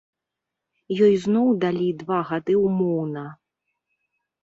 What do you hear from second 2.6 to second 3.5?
ўмоўна.